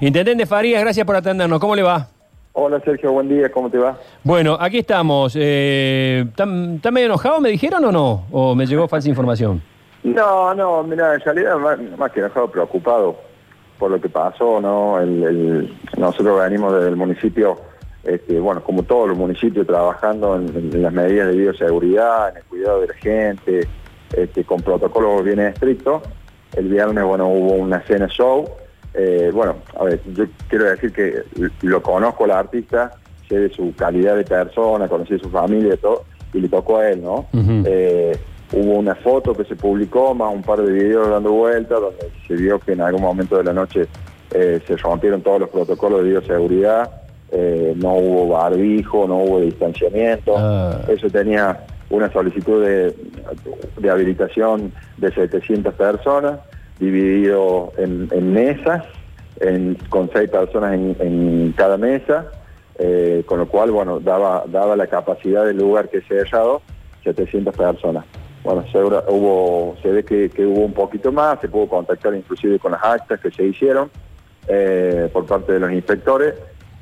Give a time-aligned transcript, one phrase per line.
[0.00, 1.58] Intendente Farías, gracias por atendernos.
[1.58, 2.06] ¿Cómo le va?
[2.52, 3.96] Hola Sergio, buen día, ¿cómo te va?
[4.24, 5.34] Bueno, aquí estamos.
[5.38, 8.24] Eh, ¿Están medio enojado, me dijeron o no?
[8.32, 9.62] ¿O me llegó falsa información?
[10.04, 13.16] No, no, mira, en realidad más, más que enojado, preocupado
[13.80, 15.00] por lo que pasó, ¿no?
[15.00, 17.58] El- el- nosotros venimos desde el municipio,
[18.04, 22.44] este, bueno, como todos los municipios, trabajando en, en las medidas de bioseguridad, en el
[22.44, 23.66] cuidado de la gente,
[24.16, 26.00] este, con protocolos bien estrictos.
[26.56, 28.48] El viernes, bueno, hubo una cena show.
[28.94, 31.22] Eh, bueno, a ver, yo quiero decir que
[31.62, 32.90] lo conozco al artista,
[33.28, 36.78] sé de su calidad de persona, conocí a su familia y todo, y le tocó
[36.78, 37.26] a él, ¿no?
[37.64, 38.16] Eh,
[38.52, 42.34] hubo una foto que se publicó, más un par de videos dando vueltas, donde se
[42.34, 43.86] vio que en algún momento de la noche
[44.32, 46.90] eh, se rompieron todos los protocolos de bioseguridad,
[47.76, 50.80] no hubo barbijo, no hubo distanciamiento, Ah.
[50.88, 52.94] eso tenía una solicitud de,
[53.76, 56.40] de habilitación de 700 personas,
[56.78, 58.84] dividido en, mesas,
[59.88, 62.26] con seis personas en, cada mesa,
[62.78, 66.62] eh, con lo cual, bueno, daba, daba la capacidad del lugar que se ha hallado,
[67.04, 68.04] 700 personas.
[68.44, 68.64] Bueno,
[69.08, 73.20] hubo, se ve que, hubo un poquito más, se pudo contactar inclusive con las actas
[73.20, 73.90] que se hicieron
[74.46, 76.34] eh, por parte de los inspectores,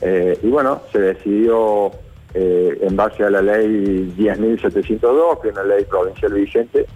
[0.00, 1.90] eh, y bueno, se decidió
[2.34, 6.86] en base a la ley 10.702, que es una ley provincial vigente,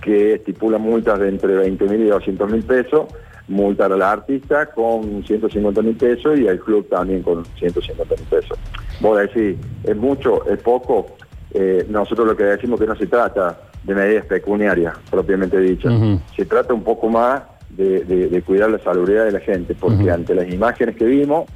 [0.00, 3.06] que estipula multas de entre 20.000 y 200.000 pesos,
[3.48, 8.58] multar al artista con 150.000 pesos y al club también con 150.000 pesos.
[9.00, 10.44] Vos decís, ¿es mucho?
[10.48, 11.06] ¿Es poco?
[11.54, 15.92] Eh, nosotros lo que decimos que no se trata de medidas pecuniarias, propiamente dichas.
[16.36, 20.10] Se trata un poco más de, de- de cuidar la salubridad de la gente, porque
[20.10, 21.46] ante las imágenes que vimos,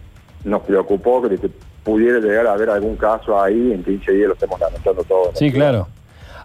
[0.44, 1.36] nos preocupó que
[1.84, 5.26] pudiera llegar a haber algún caso ahí, en 15 días lo estemos lamentando todo.
[5.26, 5.36] ¿no?
[5.36, 5.88] Sí, claro.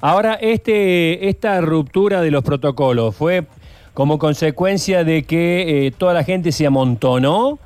[0.02, 3.46] Ahora, este, esta ruptura de los protocolos fue
[3.94, 7.58] como consecuencia de que eh, toda la gente se amontonó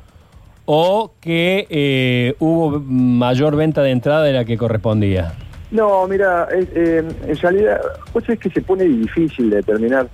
[0.66, 5.34] o que eh, hubo mayor venta de entrada de la que correspondía.
[5.72, 7.82] No, mira, eh, en realidad,
[8.14, 10.08] pues es que se pone difícil determinar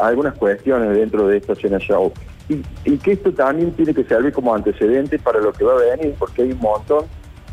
[0.00, 2.10] algunas cuestiones dentro de esta cena show.
[2.48, 5.96] Y, y que esto también tiene que servir como antecedente para lo que va a
[5.96, 7.04] venir, porque hay un montón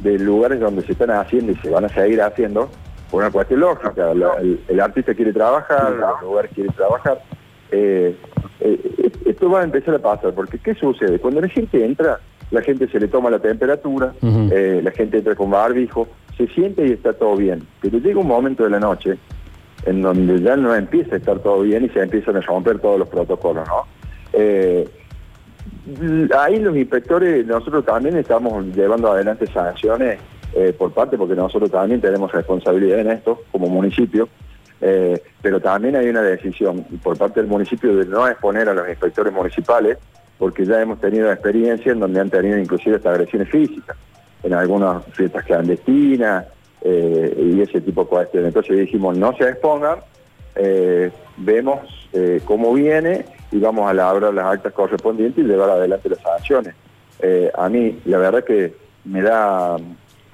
[0.01, 2.69] de lugares donde se están haciendo y se van a seguir haciendo
[3.13, 4.12] por una cuestión lógica.
[4.16, 7.22] La- el, el artista quiere trabajar, los lugares quieren trabajar.
[7.69, 8.18] Eh,
[8.59, 11.19] eh, esto va a empezar a pasar, porque ¿qué sucede?
[11.19, 12.19] Cuando la gente entra,
[12.50, 14.13] la gente se le toma la temperatura,
[14.51, 16.07] eh, la gente entra con barbijo,
[16.38, 17.62] se siente y está todo bien.
[17.81, 19.19] Pero llega un momento de la noche
[19.85, 22.97] en donde ya no empieza a estar todo bien y se empiezan a romper todos
[22.97, 23.85] los protocolos, ¿no?
[24.34, 24.90] Eh,
[26.40, 30.18] ahí los inspectores, nosotros también estamos llevando adelante sanciones
[30.55, 34.29] eh, por parte, porque nosotros también tenemos responsabilidad en esto como municipio,
[34.81, 38.87] eh, pero también hay una decisión por parte del municipio de no exponer a los
[38.87, 39.97] inspectores municipales,
[40.37, 43.97] porque ya hemos tenido experiencia en donde han tenido inclusive hasta agresiones físicas,
[44.43, 46.45] en algunas fiestas clandestinas
[46.81, 48.49] eh, y ese tipo de cuestiones.
[48.49, 49.99] Entonces dijimos, no se expongan,
[51.37, 51.79] vemos
[52.45, 56.75] cómo viene y vamos a elaborar las actas correspondientes y llevar adelante las sanciones.
[57.55, 59.77] A mí, la verdad que me da,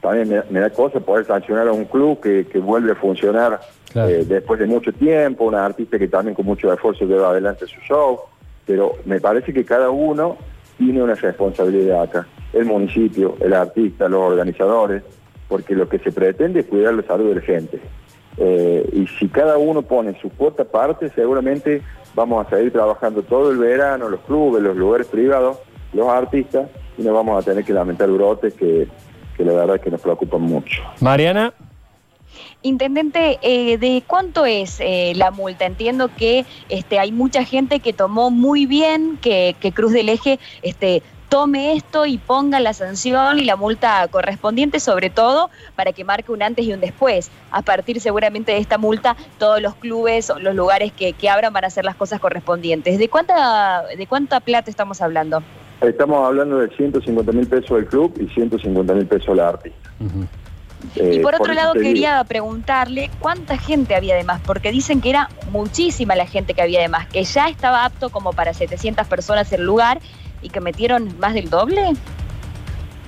[0.01, 3.59] también me, me da cosa poder sancionar a un club que, que vuelve a funcionar
[3.91, 4.09] Claro.
[4.09, 7.79] eh, después de mucho tiempo, una artista que también con mucho esfuerzo lleva adelante su
[7.81, 8.19] show,
[8.65, 10.37] pero me parece que cada uno
[10.77, 15.01] tiene una responsabilidad acá, el municipio, el artista, los organizadores,
[15.47, 17.79] porque lo que se pretende es cuidar la salud de la gente.
[18.37, 21.81] Eh, y si cada uno pone su cuota aparte, seguramente
[22.13, 25.57] vamos a seguir trabajando todo el verano, los clubes, los lugares privados,
[25.93, 28.87] los artistas, y no vamos a tener que lamentar brotes que,
[29.39, 30.83] que la verdad es que nos preocupan mucho.
[30.99, 31.53] Mariana,
[32.61, 35.65] Intendente, eh, ¿de cuánto es eh, la multa?
[35.65, 40.39] Entiendo que este, hay mucha gente que tomó muy bien que, que Cruz del Eje
[40.61, 46.03] este, tome esto y ponga la sanción y la multa correspondiente, sobre todo para que
[46.03, 47.31] marque un antes y un después.
[47.49, 51.53] A partir seguramente de esta multa, todos los clubes o los lugares que, que abran
[51.53, 52.99] van a hacer las cosas correspondientes.
[52.99, 55.41] ¿De cuánta, ¿De cuánta plata estamos hablando?
[55.81, 59.89] Estamos hablando de 150 mil pesos del club y 150 mil pesos la artista.
[59.99, 60.25] Ujú.
[60.95, 61.83] Y Eh, por otro lado digo.
[61.85, 66.61] quería preguntarle cuánta gente había de más, porque dicen que era muchísima la gente que
[66.61, 69.99] había de más, que ya estaba apto como para 700 personas el lugar
[70.41, 71.81] y que metieron más del doble.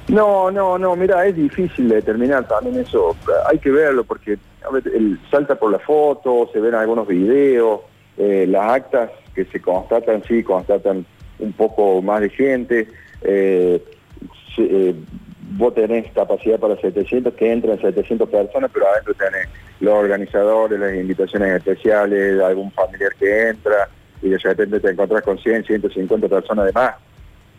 [0.07, 3.15] No, no, no, mira, es difícil de determinar también eso.
[3.49, 7.81] Hay que verlo porque a ver, el- salta por la foto, se ven algunos videos,
[8.17, 11.05] eh, las actas que se constatan, sí, constatan
[11.41, 12.87] un poco más de gente.
[13.23, 13.83] eh,
[14.57, 14.95] eh,
[15.57, 19.47] vos tenés capacidad para 700, que entran 700 personas, pero adentro tenés
[19.79, 23.89] los organizadores, las invitaciones especiales, algún familiar que entra,
[24.21, 26.95] y de repente te encontrás con 100, 150 personas de más.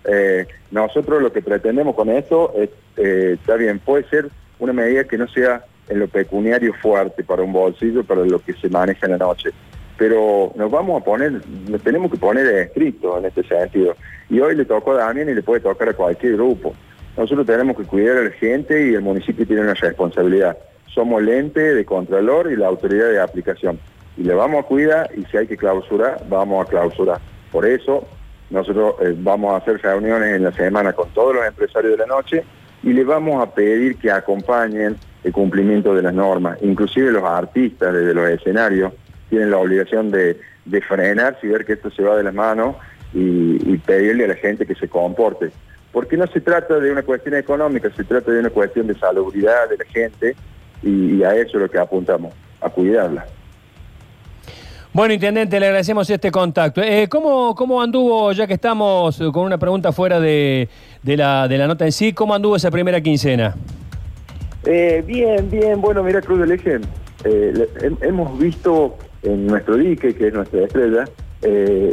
[0.05, 5.05] Eh, nosotros lo que pretendemos con esto es, eh, está bien, puede ser una medida
[5.05, 9.07] que no sea en lo pecuniario fuerte para un bolsillo, para lo que se maneja
[9.07, 9.51] en la noche.
[9.99, 13.97] Pero nos vamos a poner, nos tenemos que poner escrito en este sentido.
[14.29, 16.75] Y hoy le tocó a Damián y le puede tocar a cualquier grupo.
[17.17, 20.57] Nosotros tenemos que cuidar a la gente y el municipio tiene una responsabilidad.
[20.87, 23.79] Somos el ente de Contralor y la autoridad de aplicación.
[24.17, 27.21] Y le vamos a cuidar y si hay que clausurar, vamos a clausurar.
[27.51, 28.07] Por eso
[28.51, 32.07] nosotros eh, vamos a hacer reuniones en la semana con todos los empresarios de la
[32.07, 32.45] noche
[32.83, 36.59] y le vamos a pedir que acompañen el cumplimiento de las normas.
[36.63, 38.93] Inclusive los artistas desde los escenarios
[39.33, 42.77] tienen la obligación de, de frenarse y ver que esto se va de las manos
[43.15, 45.51] y, y pedirle a la gente que se comporte
[45.91, 49.69] porque no se trata de una cuestión económica, se trata de una cuestión de salubridad
[49.71, 50.37] de la gente
[50.83, 53.27] y, a eso es lo que apuntamos, a cuidarla.
[54.93, 56.83] Bueno, Intendente, le agradecemos este contacto.
[56.83, 60.69] Eh, ¿cómo, ¿Cómo anduvo, ya que estamos con una pregunta fuera de,
[61.03, 63.55] la, de la nota en sí, cómo anduvo esa primera quincena?
[64.65, 66.81] Eh, bien, bien, bueno, mira Cruz del Eje,
[67.25, 67.69] eh,
[68.03, 71.05] hemos visto en nuestro dique, que es nuestra estrella,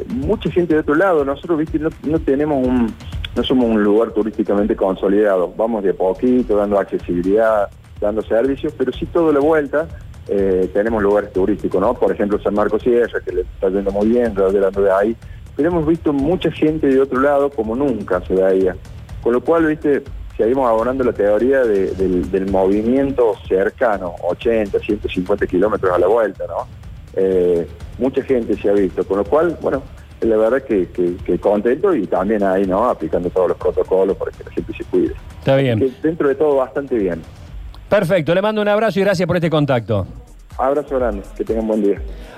[0.07, 2.93] mucha gente de otro lado, nosotros viste no tenemos un,
[3.35, 9.05] no somos un lugar turísticamente consolidado, vamos de poquito, dando accesibilidad, dando servicios, pero sí
[9.07, 9.87] todo la vuelta
[10.31, 11.95] eh, tenemos lugares turísticos, ¿no?
[11.95, 15.15] Por ejemplo, San Marcos Sierra, que le está yendo muy bien, delante de ahí,
[15.55, 18.75] pero hemos visto mucha gente de otro lado como nunca se veía.
[19.23, 20.03] Con lo cual, viste,
[20.37, 26.67] seguimos abonando la teoría del, movimiento cercano, 80, 150 kilómetros a la vuelta, ¿no?
[27.21, 27.68] Eh,
[27.98, 29.83] mucha gente se ha visto, con lo cual, bueno,
[30.21, 32.89] la verdad que, que, contento y también ahí, ¿no?
[32.89, 35.13] Aplicando todos los protocolos para que la gente se cuide.
[35.39, 35.94] Está bien.
[36.01, 37.21] dentro de todo bastante bien.
[37.89, 40.07] Perfecto, le mando un abrazo y gracias por este contacto.
[40.57, 42.01] Abrazo grande, que tengan buen día.